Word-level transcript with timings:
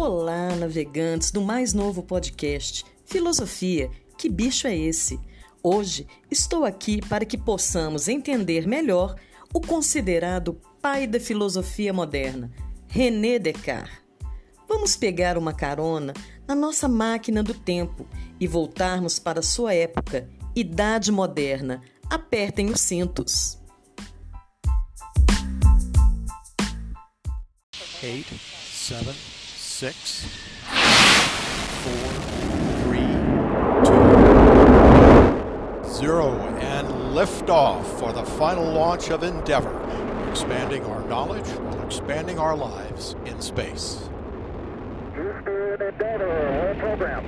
Olá, 0.00 0.54
navegantes 0.54 1.32
do 1.32 1.40
mais 1.40 1.74
novo 1.74 2.04
podcast 2.04 2.84
Filosofia. 3.04 3.90
Que 4.16 4.28
bicho 4.28 4.68
é 4.68 4.76
esse? 4.76 5.18
Hoje 5.60 6.06
estou 6.30 6.64
aqui 6.64 7.00
para 7.08 7.24
que 7.24 7.36
possamos 7.36 8.06
entender 8.06 8.64
melhor 8.64 9.16
o 9.52 9.60
considerado 9.60 10.54
pai 10.80 11.04
da 11.04 11.18
filosofia 11.18 11.92
moderna, 11.92 12.48
René 12.86 13.40
Descartes. 13.40 13.98
Vamos 14.68 14.94
pegar 14.94 15.36
uma 15.36 15.52
carona 15.52 16.14
na 16.46 16.54
nossa 16.54 16.86
máquina 16.86 17.42
do 17.42 17.52
tempo 17.52 18.06
e 18.38 18.46
voltarmos 18.46 19.18
para 19.18 19.42
sua 19.42 19.74
época, 19.74 20.30
Idade 20.54 21.10
Moderna. 21.10 21.82
Apertem 22.08 22.70
os 22.70 22.80
cintos. 22.80 23.58
Eight, 28.00 28.40
seven, 28.72 29.12
six, 29.78 30.26
four, 31.84 32.10
three, 32.82 32.98
two, 33.86 34.08
zero, 35.94 36.34
and 36.58 36.88
liftoff 37.14 37.84
for 38.00 38.12
the 38.12 38.24
final 38.24 38.64
launch 38.64 39.10
of 39.10 39.22
Endeavour, 39.22 39.78
expanding 40.28 40.84
our 40.84 41.00
knowledge 41.06 41.46
while 41.46 41.80
expanding 41.86 42.40
our 42.40 42.56
lives 42.56 43.14
in 43.26 43.40
space. 43.40 44.10
Houston, 45.14 45.80
Endeavor, 45.80 46.68
all 46.68 46.74
program. 46.80 47.24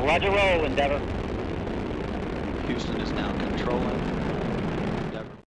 Roger 0.00 0.30
roll, 0.32 0.64
Endeavor. 0.64 0.98
Houston 2.66 3.00
is 3.00 3.12
now 3.12 3.30
controlling. 3.38 4.00
Endeavour. 5.04 5.38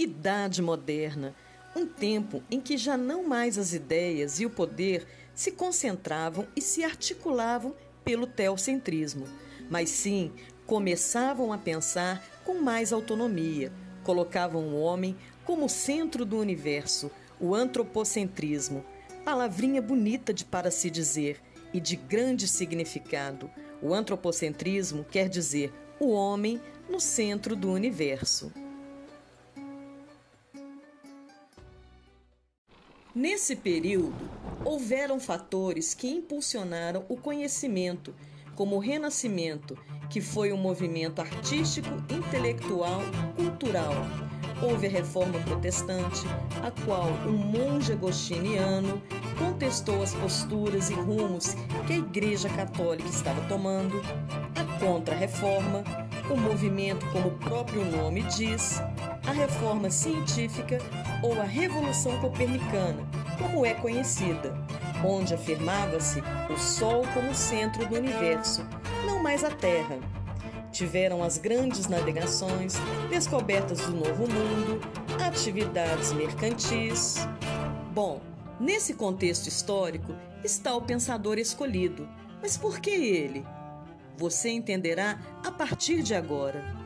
Idade 0.00 0.60
Moderna, 0.60 1.32
um 1.74 1.86
tempo 1.86 2.42
em 2.50 2.60
que 2.60 2.76
já 2.76 2.96
não 2.96 3.26
mais 3.26 3.58
as 3.58 3.72
ideias 3.72 4.40
e 4.40 4.46
o 4.46 4.50
poder 4.50 5.06
se 5.34 5.52
concentravam 5.52 6.46
e 6.56 6.60
se 6.60 6.82
articulavam 6.82 7.74
pelo 8.04 8.26
teocentrismo, 8.26 9.26
mas 9.70 9.90
sim 9.90 10.32
começavam 10.66 11.52
a 11.52 11.58
pensar 11.58 12.24
com 12.44 12.60
mais 12.60 12.92
autonomia, 12.92 13.72
colocavam 14.02 14.68
o 14.68 14.80
homem 14.80 15.16
como 15.44 15.68
centro 15.68 16.24
do 16.24 16.38
universo, 16.38 17.10
o 17.40 17.54
antropocentrismo, 17.54 18.84
palavrinha 19.24 19.80
bonita 19.80 20.32
de 20.32 20.44
para 20.44 20.70
se 20.70 20.90
dizer 20.90 21.40
e 21.72 21.80
de 21.80 21.96
grande 21.96 22.48
significado. 22.48 23.50
O 23.80 23.94
antropocentrismo 23.94 25.04
quer 25.04 25.28
dizer 25.28 25.72
o 26.00 26.10
homem 26.10 26.60
no 26.88 27.00
centro 27.00 27.54
do 27.54 27.70
universo. 27.70 28.52
Nesse 33.18 33.56
período, 33.56 34.30
houveram 34.64 35.18
fatores 35.18 35.92
que 35.92 36.06
impulsionaram 36.08 37.04
o 37.08 37.16
conhecimento, 37.16 38.14
como 38.54 38.76
o 38.76 38.78
Renascimento, 38.78 39.76
que 40.08 40.20
foi 40.20 40.52
um 40.52 40.56
movimento 40.56 41.20
artístico, 41.20 41.88
intelectual, 42.08 43.00
cultural. 43.34 43.92
Houve 44.62 44.86
a 44.86 44.90
Reforma 44.90 45.40
Protestante, 45.40 46.22
a 46.62 46.70
qual 46.84 47.08
um 47.26 47.36
monge 47.36 47.92
agostiniano 47.92 49.02
contestou 49.36 50.00
as 50.00 50.14
posturas 50.14 50.88
e 50.88 50.94
rumos 50.94 51.56
que 51.88 51.94
a 51.94 51.98
Igreja 51.98 52.48
Católica 52.48 53.08
estava 53.08 53.40
tomando, 53.48 54.00
a 54.54 54.78
Contra-Reforma, 54.78 55.82
o 56.30 56.36
movimento, 56.36 57.04
como 57.10 57.30
o 57.30 57.38
próprio 57.38 57.84
nome 57.84 58.22
diz, 58.22 58.80
a 59.26 59.32
Reforma 59.32 59.90
Científica 59.90 60.78
ou 61.22 61.40
a 61.40 61.44
Revolução 61.44 62.18
Copernicana, 62.20 63.06
como 63.38 63.64
é 63.64 63.74
conhecida, 63.74 64.54
onde 65.04 65.34
afirmava-se 65.34 66.22
o 66.50 66.56
Sol 66.56 67.04
como 67.14 67.34
centro 67.34 67.86
do 67.86 67.96
universo, 67.96 68.66
não 69.06 69.22
mais 69.22 69.44
a 69.44 69.50
Terra. 69.50 69.98
Tiveram 70.70 71.22
as 71.22 71.38
grandes 71.38 71.88
navegações, 71.88 72.74
descobertas 73.08 73.80
do 73.80 73.96
Novo 73.96 74.28
Mundo, 74.28 74.80
atividades 75.26 76.12
mercantis. 76.12 77.26
Bom, 77.92 78.20
nesse 78.60 78.94
contexto 78.94 79.48
histórico 79.48 80.14
está 80.44 80.74
o 80.74 80.82
pensador 80.82 81.38
escolhido. 81.38 82.08
Mas 82.40 82.56
por 82.56 82.80
que 82.80 82.90
ele? 82.90 83.44
Você 84.16 84.50
entenderá 84.50 85.18
a 85.44 85.50
partir 85.50 86.02
de 86.02 86.14
agora. 86.14 86.77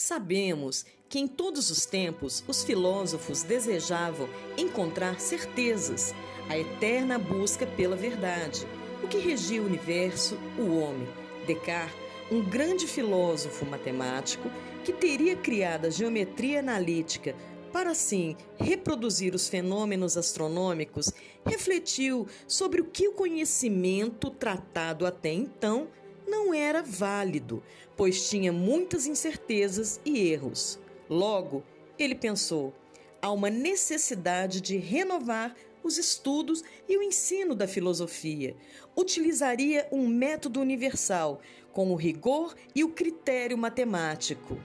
Sabemos 0.00 0.86
que 1.10 1.18
em 1.18 1.28
todos 1.28 1.70
os 1.70 1.84
tempos 1.84 2.42
os 2.48 2.64
filósofos 2.64 3.42
desejavam 3.42 4.30
encontrar 4.56 5.20
certezas, 5.20 6.14
a 6.48 6.56
eterna 6.56 7.18
busca 7.18 7.66
pela 7.66 7.96
verdade, 7.96 8.66
o 9.04 9.08
que 9.08 9.18
regia 9.18 9.60
o 9.60 9.66
universo, 9.66 10.38
o 10.58 10.74
homem. 10.78 11.06
Descartes, 11.46 11.94
um 12.32 12.42
grande 12.42 12.86
filósofo 12.86 13.66
matemático 13.66 14.50
que 14.82 14.92
teria 14.94 15.36
criado 15.36 15.84
a 15.84 15.90
geometria 15.90 16.60
analítica 16.60 17.36
para 17.70 17.90
assim 17.90 18.38
reproduzir 18.58 19.34
os 19.34 19.50
fenômenos 19.50 20.16
astronômicos, 20.16 21.12
refletiu 21.44 22.26
sobre 22.48 22.80
o 22.80 22.86
que 22.86 23.06
o 23.06 23.12
conhecimento 23.12 24.30
tratado 24.30 25.04
até 25.04 25.30
então 25.30 25.88
não 26.30 26.54
era 26.54 26.82
válido, 26.82 27.62
pois 27.96 28.30
tinha 28.30 28.52
muitas 28.52 29.06
incertezas 29.06 30.00
e 30.04 30.18
erros. 30.30 30.78
Logo, 31.08 31.62
ele 31.98 32.14
pensou: 32.14 32.72
há 33.20 33.30
uma 33.30 33.50
necessidade 33.50 34.60
de 34.60 34.76
renovar 34.76 35.54
os 35.82 35.98
estudos 35.98 36.62
e 36.88 36.96
o 36.96 37.02
ensino 37.02 37.54
da 37.54 37.66
filosofia. 37.66 38.56
Utilizaria 38.96 39.88
um 39.90 40.06
método 40.06 40.60
universal, 40.60 41.40
com 41.72 41.90
o 41.92 41.96
rigor 41.96 42.54
e 42.74 42.84
o 42.84 42.90
critério 42.90 43.56
matemático. 43.56 44.58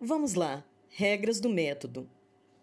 Vamos 0.00 0.34
lá. 0.34 0.64
Regras 0.88 1.40
do 1.40 1.48
método. 1.48 2.08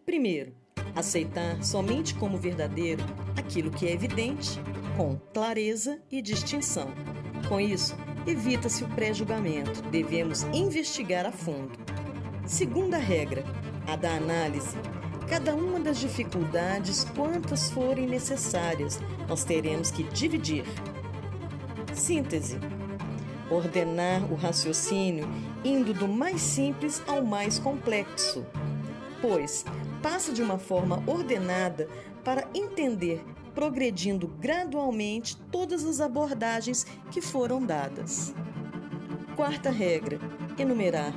Primeiro, 0.05 0.53
aceitar 0.95 1.61
somente 1.63 2.15
como 2.15 2.37
verdadeiro 2.37 3.03
aquilo 3.37 3.69
que 3.69 3.87
é 3.87 3.91
evidente, 3.91 4.59
com 4.95 5.17
clareza 5.33 5.99
e 6.09 6.21
distinção. 6.21 6.87
Com 7.49 7.59
isso, 7.59 7.95
evita-se 8.25 8.83
o 8.83 8.87
pré-julgamento, 8.89 9.81
devemos 9.91 10.43
investigar 10.53 11.25
a 11.25 11.31
fundo. 11.31 11.77
Segunda 12.45 12.97
regra, 12.97 13.43
a 13.87 13.95
da 13.95 14.11
análise. 14.15 14.77
Cada 15.27 15.55
uma 15.55 15.79
das 15.79 15.99
dificuldades, 15.99 17.03
quantas 17.15 17.69
forem 17.71 18.07
necessárias, 18.07 18.99
nós 19.27 19.43
teremos 19.43 19.91
que 19.91 20.03
dividir. 20.03 20.63
Síntese. 21.93 22.59
Ordenar 23.49 24.23
o 24.31 24.35
raciocínio 24.35 25.27
indo 25.63 25.93
do 25.93 26.07
mais 26.07 26.41
simples 26.41 27.01
ao 27.07 27.23
mais 27.23 27.59
complexo. 27.59 28.45
Pois 29.21 29.65
passa 30.05 30.31
de 30.31 30.43
uma 30.43 30.59
forma 30.59 31.01
ordenada 31.07 31.89
para 32.23 32.47
entender, 32.53 33.25
progredindo 33.55 34.27
gradualmente 34.27 35.35
todas 35.51 35.83
as 35.83 35.99
abordagens 35.99 36.85
que 37.09 37.21
foram 37.21 37.65
dadas. 37.65 38.31
Quarta 39.35 39.71
regra: 39.71 40.19
enumerar. 40.59 41.11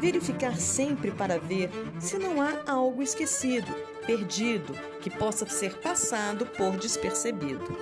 Verificar 0.00 0.56
sempre 0.56 1.10
para 1.10 1.38
ver 1.38 1.68
se 1.98 2.16
não 2.16 2.40
há 2.40 2.62
algo 2.66 3.02
esquecido, 3.02 3.70
perdido, 4.06 4.72
que 5.02 5.10
possa 5.10 5.46
ser 5.46 5.78
passado 5.78 6.46
por 6.46 6.78
despercebido. 6.78 7.76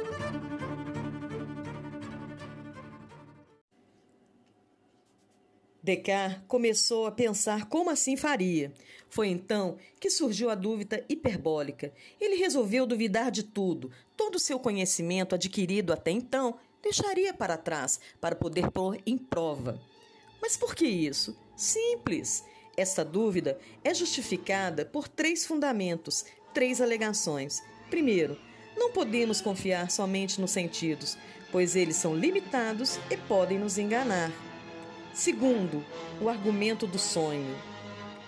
Descartes 5.88 6.42
começou 6.46 7.06
a 7.06 7.10
pensar 7.10 7.66
como 7.66 7.88
assim 7.88 8.14
faria. 8.14 8.70
Foi 9.08 9.28
então 9.28 9.78
que 9.98 10.10
surgiu 10.10 10.50
a 10.50 10.54
dúvida 10.54 11.02
hiperbólica. 11.08 11.94
Ele 12.20 12.36
resolveu 12.36 12.86
duvidar 12.86 13.30
de 13.30 13.42
tudo. 13.42 13.90
Todo 14.14 14.34
o 14.34 14.38
seu 14.38 14.58
conhecimento 14.58 15.34
adquirido 15.34 15.90
até 15.90 16.10
então 16.10 16.58
deixaria 16.82 17.32
para 17.32 17.56
trás 17.56 17.98
para 18.20 18.36
poder 18.36 18.70
pôr 18.70 19.00
em 19.06 19.16
prova. 19.16 19.80
Mas 20.42 20.58
por 20.58 20.74
que 20.74 20.86
isso? 20.86 21.34
Simples. 21.56 22.44
Esta 22.76 23.02
dúvida 23.02 23.58
é 23.82 23.94
justificada 23.94 24.84
por 24.84 25.08
três 25.08 25.46
fundamentos, 25.46 26.26
três 26.52 26.82
alegações. 26.82 27.62
Primeiro, 27.88 28.38
não 28.76 28.92
podemos 28.92 29.40
confiar 29.40 29.90
somente 29.90 30.38
nos 30.38 30.50
sentidos, 30.50 31.16
pois 31.50 31.74
eles 31.74 31.96
são 31.96 32.14
limitados 32.14 32.98
e 33.10 33.16
podem 33.16 33.58
nos 33.58 33.78
enganar. 33.78 34.47
Segundo, 35.12 35.84
o 36.20 36.28
argumento 36.28 36.86
do 36.86 36.98
sonho. 36.98 37.56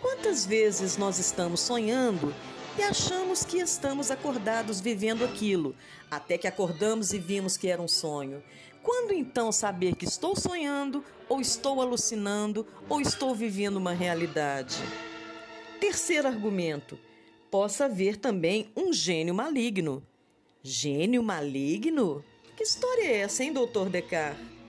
Quantas 0.01 0.47
vezes 0.47 0.97
nós 0.97 1.19
estamos 1.19 1.61
sonhando 1.61 2.35
e 2.79 2.83
achamos 2.83 3.45
que 3.45 3.59
estamos 3.59 4.11
acordados 4.11 4.81
vivendo 4.81 5.25
aquilo, 5.25 5.75
até 6.11 6.39
que 6.39 6.47
acordamos 6.47 7.13
e 7.13 7.19
vimos 7.19 7.57
que 7.57 7.69
era 7.69 7.83
um 7.83 7.89
sonho. 7.89 8.43
Quando 8.83 9.13
então 9.13 9.53
saber 9.53 9.95
que 9.95 10.05
estou 10.05 10.35
sonhando, 10.35 11.05
ou 11.29 11.41
estou 11.41 11.81
alucinando, 11.81 12.67
ou 12.89 13.01
estou 13.01 13.35
vivendo 13.35 13.77
uma 13.77 13.93
realidade? 13.93 14.77
Terceiro 15.79 16.29
argumento: 16.29 16.99
possa 17.51 17.85
haver 17.85 18.17
também 18.17 18.71
um 18.77 18.93
gênio 18.93 19.35
maligno. 19.35 20.03
Gênio 20.63 21.23
maligno? 21.23 22.25
Que 22.57 22.65
história 22.65 23.05
é 23.05 23.17
essa, 23.19 23.45
hein, 23.45 23.53
doutor 23.53 23.89
Descartes? 23.89 24.60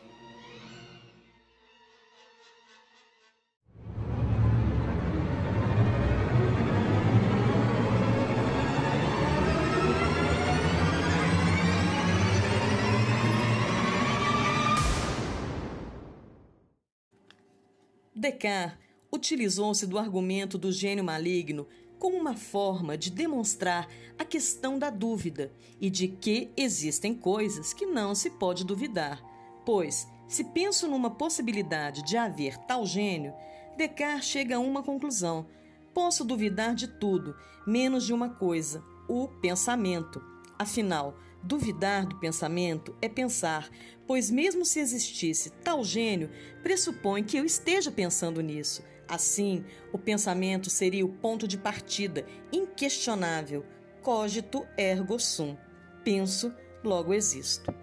Descartes 18.22 18.78
utilizou-se 19.12 19.88
do 19.88 19.98
argumento 19.98 20.56
do 20.56 20.72
gênio 20.72 21.04
maligno 21.04 21.68
como 21.98 22.16
uma 22.16 22.36
forma 22.36 22.96
de 22.96 23.10
demonstrar 23.10 23.90
a 24.16 24.24
questão 24.24 24.78
da 24.78 24.92
dúvida 24.92 25.52
e 25.80 25.90
de 25.90 26.08
que 26.08 26.52
existem 26.56 27.16
coisas 27.16 27.74
que 27.74 27.88
não 27.88 28.14
se 28.14 28.30
pode 28.30 28.64
duvidar. 28.64 29.24
Pois, 29.66 30.08
se 30.28 30.44
penso 30.44 30.88
numa 30.88 31.10
possibilidade 31.10 32.04
de 32.04 32.16
haver 32.16 32.60
tal 32.60 32.86
gênio, 32.86 33.34
Descartes 33.76 34.30
chega 34.30 34.58
a 34.58 34.60
uma 34.60 34.84
conclusão: 34.84 35.48
posso 35.92 36.24
duvidar 36.24 36.76
de 36.76 36.88
tudo, 36.88 37.36
menos 37.66 38.06
de 38.06 38.14
uma 38.14 38.30
coisa, 38.30 38.84
o 39.10 39.28
pensamento. 39.28 40.22
Afinal, 40.60 41.18
duvidar 41.44 42.06
do 42.06 42.20
pensamento 42.20 42.96
é 43.02 43.10
pensar, 43.10 43.70
pois, 44.08 44.30
mesmo 44.30 44.66
se 44.66 44.80
existisse 44.80 45.50
tal 45.64 45.84
gênio, 45.84 46.30
pressupõe 46.62 47.24
que 47.24 47.38
eu 47.38 47.46
esteja 47.46 47.92
pensando 47.92 48.42
nisso. 48.42 48.84
Assim, 49.08 49.66
o 49.92 49.98
pensamento 49.98 50.70
seria 50.70 51.06
o 51.06 51.10
ponto 51.10 51.48
de 51.48 51.58
partida 51.58 52.26
inquestionável. 52.52 53.66
Cogito 54.02 54.66
ergo 54.78 55.20
sum. 55.20 55.58
Penso, 56.04 56.54
logo 56.84 57.14
existo. 57.14 57.74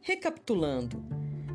Recapitulando, 0.00 1.04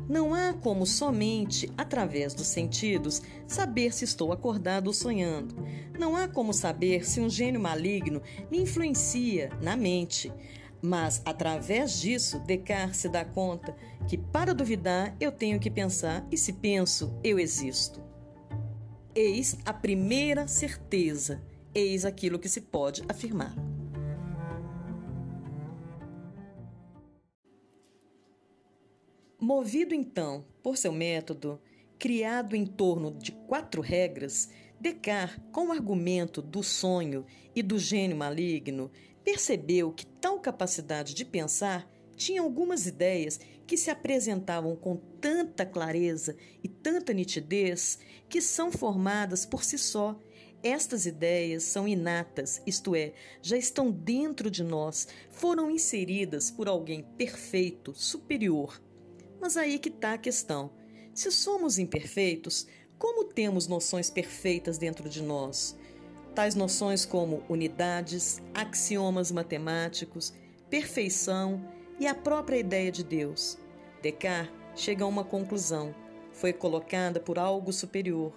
não 0.08 0.32
há 0.32 0.54
como 0.54 0.86
somente 0.86 1.70
através 1.76 2.32
dos 2.32 2.46
sentidos 2.46 3.20
saber 3.46 3.92
se 3.92 4.04
estou 4.04 4.32
acordado 4.32 4.86
ou 4.86 4.92
sonhando. 4.92 5.54
Não 5.98 6.16
há 6.16 6.26
como 6.26 6.52
saber 6.52 7.06
se 7.06 7.20
um 7.20 7.28
gênio 7.28 7.60
maligno 7.60 8.22
me 8.50 8.58
influencia 8.60 9.50
na 9.60 9.76
mente. 9.76 10.32
Mas 10.80 11.20
através 11.24 12.00
disso, 12.00 12.38
Descartes 12.40 13.00
se 13.00 13.08
dá 13.08 13.24
conta 13.24 13.76
que 14.06 14.16
para 14.16 14.54
duvidar 14.54 15.14
eu 15.20 15.30
tenho 15.30 15.58
que 15.58 15.70
pensar 15.70 16.26
e 16.30 16.36
se 16.36 16.52
penso, 16.52 17.18
eu 17.22 17.38
existo. 17.38 18.00
Eis 19.14 19.58
a 19.66 19.72
primeira 19.72 20.46
certeza, 20.46 21.42
eis 21.74 22.04
aquilo 22.04 22.38
que 22.38 22.48
se 22.48 22.60
pode 22.60 23.02
afirmar. 23.08 23.67
Movido 29.48 29.94
então 29.94 30.44
por 30.62 30.76
seu 30.76 30.92
método, 30.92 31.58
criado 31.98 32.54
em 32.54 32.66
torno 32.66 33.10
de 33.10 33.32
quatro 33.32 33.80
regras, 33.80 34.50
Descartes, 34.78 35.42
com 35.50 35.68
o 35.68 35.72
argumento 35.72 36.42
do 36.42 36.62
sonho 36.62 37.24
e 37.56 37.62
do 37.62 37.78
gênio 37.78 38.14
maligno, 38.14 38.90
percebeu 39.24 39.90
que 39.90 40.04
tal 40.04 40.38
capacidade 40.38 41.14
de 41.14 41.24
pensar 41.24 41.90
tinha 42.14 42.42
algumas 42.42 42.86
ideias 42.86 43.40
que 43.66 43.78
se 43.78 43.90
apresentavam 43.90 44.76
com 44.76 44.96
tanta 45.18 45.64
clareza 45.64 46.36
e 46.62 46.68
tanta 46.68 47.14
nitidez 47.14 47.98
que 48.28 48.42
são 48.42 48.70
formadas 48.70 49.46
por 49.46 49.64
si 49.64 49.78
só. 49.78 50.20
Estas 50.62 51.06
ideias 51.06 51.62
são 51.62 51.88
inatas, 51.88 52.60
isto 52.66 52.94
é, 52.94 53.14
já 53.40 53.56
estão 53.56 53.90
dentro 53.90 54.50
de 54.50 54.62
nós, 54.62 55.08
foram 55.30 55.70
inseridas 55.70 56.50
por 56.50 56.68
alguém 56.68 57.02
perfeito, 57.16 57.94
superior, 57.94 58.78
mas 59.40 59.56
aí 59.56 59.78
que 59.78 59.88
está 59.88 60.14
a 60.14 60.18
questão. 60.18 60.70
Se 61.14 61.30
somos 61.30 61.78
imperfeitos, 61.78 62.66
como 62.98 63.24
temos 63.24 63.66
noções 63.66 64.10
perfeitas 64.10 64.78
dentro 64.78 65.08
de 65.08 65.22
nós? 65.22 65.76
Tais 66.34 66.54
noções 66.54 67.04
como 67.04 67.42
unidades, 67.48 68.40
axiomas 68.54 69.30
matemáticos, 69.32 70.32
perfeição 70.68 71.60
e 71.98 72.06
a 72.06 72.14
própria 72.14 72.58
ideia 72.58 72.92
de 72.92 73.02
Deus. 73.02 73.58
Descartes 74.02 74.52
chega 74.74 75.04
a 75.04 75.08
uma 75.08 75.24
conclusão. 75.24 75.94
Foi 76.32 76.52
colocada 76.52 77.18
por 77.18 77.38
algo 77.38 77.72
superior, 77.72 78.32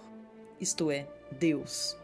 isto 0.60 0.90
é, 0.90 1.06
Deus. 1.38 1.96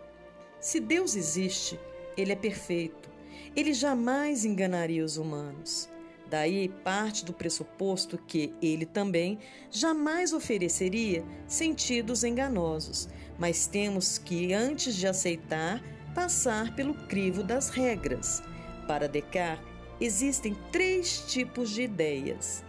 Se 0.60 0.78
Deus 0.78 1.16
existe, 1.16 1.78
ele 2.16 2.32
é 2.32 2.36
perfeito. 2.36 3.10
Ele 3.54 3.72
jamais 3.72 4.44
enganaria 4.44 5.04
os 5.04 5.16
humanos. 5.16 5.88
Daí 6.30 6.68
parte 6.68 7.24
do 7.24 7.32
pressuposto 7.32 8.18
que 8.18 8.52
ele 8.60 8.84
também 8.84 9.38
jamais 9.70 10.34
ofereceria 10.34 11.24
sentidos 11.46 12.22
enganosos, 12.22 13.08
mas 13.38 13.66
temos 13.66 14.18
que, 14.18 14.52
antes 14.52 14.94
de 14.94 15.06
aceitar, 15.06 15.82
passar 16.14 16.74
pelo 16.74 16.92
crivo 16.92 17.42
das 17.42 17.70
regras. 17.70 18.42
Para 18.86 19.08
Descartes, 19.08 19.66
existem 19.98 20.54
três 20.70 21.24
tipos 21.32 21.70
de 21.70 21.82
ideias. 21.82 22.62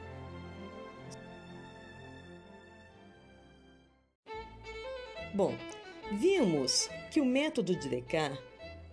Bom, 5.34 5.54
vimos 6.14 6.90
que 7.12 7.20
o 7.20 7.26
método 7.26 7.76
de 7.76 7.90
Descartes, 7.90 8.40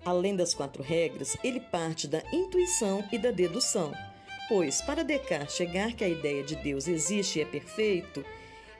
além 0.05 0.35
das 0.35 0.55
quatro 0.55 0.83
regras, 0.83 1.37
ele 1.45 1.61
parte 1.61 2.09
da 2.09 2.23
intuição 2.33 3.05
e 3.13 3.19
da 3.19 3.31
dedução. 3.31 3.93
Pois, 4.48 4.81
para 4.81 5.02
Descartes 5.02 5.56
chegar 5.56 5.93
que 5.93 6.04
a 6.04 6.08
ideia 6.08 6.43
de 6.43 6.54
Deus 6.56 6.87
existe 6.87 7.38
e 7.38 7.43
é 7.43 7.44
perfeito, 7.44 8.25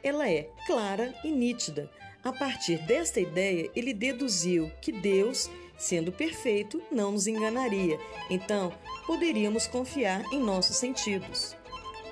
ela 0.03 0.29
é 0.31 0.49
clara 0.67 1.13
e 1.25 1.31
nítida. 1.31 1.91
A 2.23 2.33
partir 2.33 2.79
desta 2.79 3.21
ideia, 3.21 3.71
ele 3.75 3.93
deduziu 3.93 4.71
que 4.81 4.93
Deus, 4.93 5.51
sendo 5.77 6.13
perfeito, 6.13 6.83
não 6.91 7.13
nos 7.13 7.27
enganaria. 7.27 7.99
Então, 8.31 8.73
poderíamos 9.07 9.67
confiar 9.67 10.23
em 10.33 10.39
nossos 10.39 10.77
sentidos. 10.77 11.57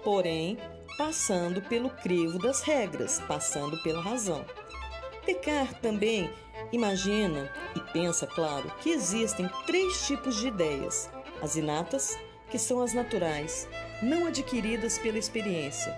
Porém, 0.03 0.59
passando 0.99 1.63
pelo 1.63 1.91
crivo 1.91 2.39
das 2.39 2.61
regras, 2.63 3.21
passando 3.27 3.81
pela 3.83 4.03
razão. 4.03 4.45
Descartes 5.27 5.79
também 5.81 6.31
imagina 6.73 7.51
e 7.75 7.81
pensa, 7.93 8.27
claro, 8.27 8.71
que 8.81 8.91
existem 8.91 9.49
três 9.67 10.07
tipos 10.07 10.37
de 10.37 10.49
ideias: 10.49 11.09
as 11.41 11.57
inatas, 11.57 12.19
que 12.55 12.59
são 12.61 12.81
as 12.81 12.93
naturais, 12.93 13.67
não 14.01 14.29
adquiridas 14.29 14.97
pela 14.97 15.19
experiência, 15.19 15.93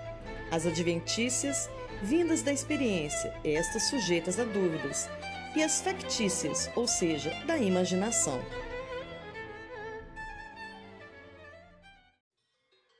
as 0.49 0.65
adventícias, 0.65 1.69
vindas 2.01 2.41
da 2.41 2.51
experiência, 2.51 3.31
estas 3.43 3.83
sujeitas 3.83 4.39
a 4.39 4.43
dúvidas, 4.43 5.07
e 5.55 5.61
as 5.61 5.81
factícias, 5.81 6.67
ou 6.75 6.87
seja, 6.87 7.29
da 7.45 7.59
imaginação. 7.59 8.43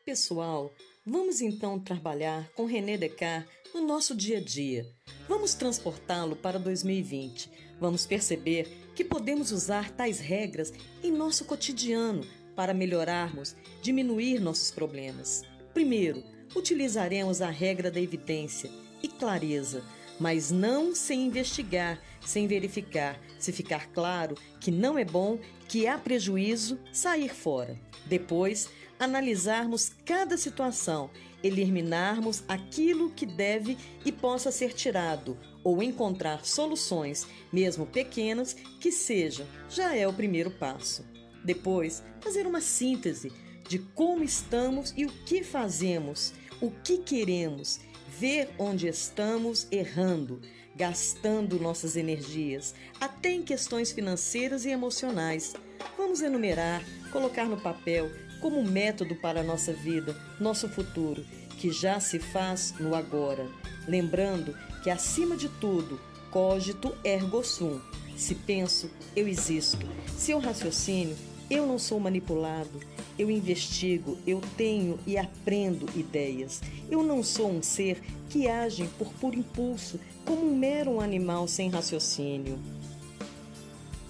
Pessoal, 0.06 0.72
vamos 1.04 1.42
então 1.42 1.80
trabalhar 1.80 2.48
com 2.52 2.66
René 2.66 2.96
Descartes 2.96 3.50
no 3.74 3.82
nosso 3.82 4.16
dia 4.16 4.38
a 4.38 4.42
dia. 4.42 4.88
Vamos 5.28 5.56
transportá-lo 5.56 6.36
para 6.36 6.60
2020. 6.60 7.50
Vamos 7.80 8.06
perceber 8.06 8.92
que 8.96 9.04
podemos 9.04 9.52
usar 9.52 9.90
tais 9.90 10.20
regras 10.20 10.72
em 11.04 11.12
nosso 11.12 11.44
cotidiano 11.46 12.24
para 12.58 12.74
melhorarmos, 12.74 13.56
diminuir 13.84 14.42
nossos 14.42 14.72
problemas. 14.72 15.44
Primeiro, 15.76 16.24
utilizaremos 16.56 17.40
a 17.40 17.52
regra 17.52 17.92
da 17.92 18.02
evidência 18.02 18.72
e 19.04 19.08
clareza, 19.08 19.84
mas 20.20 20.50
não 20.50 20.96
sem 20.96 21.28
investigar, 21.28 22.02
sem 22.20 22.48
verificar, 22.48 23.22
se 23.38 23.52
ficar 23.52 23.92
claro 23.92 24.36
que 24.60 24.72
não 24.72 24.98
é 24.98 25.06
bom, 25.06 25.38
que 25.68 25.86
há 25.86 26.00
prejuízo, 26.00 26.80
sair 26.92 27.30
fora. 27.30 27.80
Depois, 28.08 28.68
analisarmos 29.00 29.92
cada 30.04 30.36
situação, 30.36 31.12
eliminarmos 31.44 32.44
aquilo 32.48 33.12
que 33.12 33.28
deve 33.28 33.78
e 34.04 34.12
possa 34.12 34.52
ser 34.52 34.74
tirado, 34.74 35.38
ou 35.64 35.84
encontrar 35.84 36.44
soluções, 36.44 37.28
mesmo 37.54 37.86
pequenas, 37.86 38.54
que 38.80 38.92
sejam, 38.92 39.46
já 39.70 39.96
é 39.96 40.08
o 40.08 40.14
primeiro 40.14 40.50
passo. 40.50 41.06
Depois, 41.48 42.04
fazer 42.20 42.46
uma 42.46 42.60
síntese 42.60 43.32
de 43.70 43.80
como 43.80 44.22
estamos 44.22 44.94
e 44.98 45.06
o 45.06 45.10
que 45.26 45.46
fazemos, 45.46 46.34
o 46.60 46.70
que 46.70 46.98
queremos, 46.98 47.80
ver 48.20 48.50
onde 48.60 48.86
estamos 48.86 49.66
errando, 49.72 50.42
gastando 50.76 51.58
nossas 51.58 51.96
energias, 51.96 52.76
até 53.00 53.32
em 53.32 53.44
questões 53.44 53.94
financeiras 53.94 54.66
e 54.66 54.72
emocionais. 54.72 55.54
Vamos 55.98 56.20
enumerar, 56.20 56.84
colocar 57.14 57.46
no 57.46 57.56
papel 57.56 58.12
como 58.42 58.62
método 58.62 59.16
para 59.16 59.40
a 59.40 59.44
nossa 59.44 59.72
vida, 59.72 60.18
nosso 60.42 60.68
futuro, 60.68 61.26
que 61.58 61.72
já 61.72 61.98
se 62.02 62.20
faz 62.20 62.74
no 62.78 62.94
agora. 62.94 63.48
Lembrando 63.88 64.54
que, 64.84 64.90
acima 64.90 65.38
de 65.38 65.48
tudo, 65.48 65.98
cogito 66.30 66.94
ergo 67.06 67.42
sum. 67.42 67.80
Se 68.18 68.36
penso, 68.36 68.92
eu 69.16 69.30
existo. 69.30 69.88
Se 70.18 70.32
eu 70.32 70.40
raciocínio, 70.40 71.16
eu 71.50 71.66
não 71.66 71.80
sou 71.80 72.00
manipulado. 72.00 72.80
Eu 73.18 73.32
investigo, 73.32 74.18
eu 74.28 74.42
tenho 74.56 75.00
e 75.08 75.18
aprendo 75.18 75.88
ideias. 75.98 76.62
Eu 76.90 77.02
não 77.04 77.24
sou 77.24 77.50
um 77.50 77.64
ser 77.64 78.02
que 78.30 78.48
age 78.48 78.88
por 78.98 79.12
puro 79.14 79.38
impulso, 79.38 80.00
como 80.26 80.46
um 80.46 80.56
mero 80.56 81.00
animal 81.00 81.48
sem 81.48 81.70
raciocínio. 81.70 82.60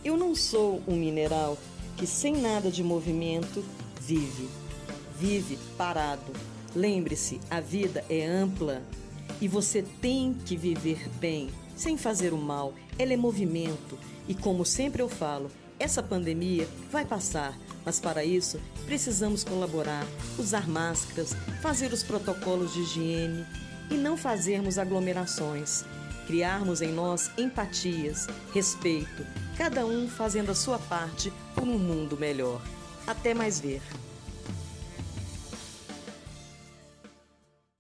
Eu 0.04 0.18
não 0.18 0.36
sou 0.36 0.82
um 0.88 0.96
mineral 0.96 1.58
que, 1.96 2.08
sem 2.08 2.36
nada 2.36 2.72
de 2.72 2.84
movimento, 2.84 3.64
vive. 4.02 4.48
Vive 5.20 5.58
parado. 5.78 6.34
Lembre-se, 6.76 7.40
a 7.50 7.60
vida 7.60 8.04
é 8.10 8.26
ampla 8.26 8.82
e 9.40 9.48
você 9.48 9.84
tem 10.02 10.34
que 10.34 10.56
viver 10.56 11.08
bem, 11.20 11.50
sem 11.76 11.98
fazer 11.98 12.34
o 12.34 12.38
mal. 12.38 12.74
Ela 12.98 13.14
é 13.14 13.18
movimento 13.18 13.98
e, 14.28 14.34
como 14.34 14.66
sempre 14.66 15.02
eu 15.02 15.10
falo, 15.10 15.50
essa 15.80 16.02
pandemia 16.02 16.68
vai 16.92 17.06
passar, 17.06 17.58
mas 17.86 18.00
para 18.00 18.24
isso 18.26 18.60
precisamos 18.86 19.44
colaborar, 19.44 20.06
usar 20.38 20.68
máscaras, 20.68 21.36
fazer 21.62 21.94
os 21.94 22.04
protocolos 22.04 22.74
de 22.74 22.82
higiene 22.82 23.46
e 23.92 23.96
não 23.96 24.18
fazermos 24.18 24.78
aglomerações. 24.78 25.86
Criarmos 26.26 26.82
em 26.82 26.92
nós 26.92 27.32
empatias, 27.38 28.28
respeito, 28.54 29.26
cada 29.58 29.86
um 29.86 30.10
fazendo 30.10 30.52
a 30.52 30.56
sua 30.56 30.78
parte 30.78 31.32
por 31.56 31.64
um 31.64 31.80
mundo 31.80 32.18
melhor. 32.18 32.62
Até 33.06 33.34
mais 33.34 33.60
ver. 33.60 33.82